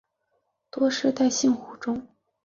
[0.71, 2.07] 多世代性蝶种。